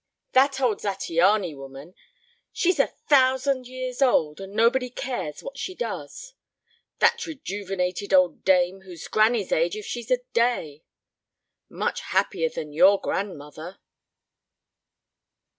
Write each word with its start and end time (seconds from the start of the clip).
"That 0.31 0.59
old 0.59 0.79
Zattiany 0.81 1.55
woman." 1.55 1.93
"She's 2.51 2.79
a 2.79 2.87
thousand 3.07 3.67
years 3.67 4.01
old 4.01 4.41
and 4.41 4.51
nobody 4.53 4.89
cares 4.89 5.41
what 5.43 5.59
she 5.59 5.75
does." 5.75 6.33
"That 6.97 7.27
rejuvenated 7.27 8.11
old 8.11 8.43
dame 8.43 8.81
who's 8.81 9.07
granny's 9.07 9.51
age 9.51 9.75
if 9.75 9.85
she's 9.85 10.09
a 10.09 10.21
day." 10.33 10.81
"Much 11.69 12.01
happier 12.01 12.49
than 12.49 12.73
your 12.73 12.99
grandmother." 12.99 13.77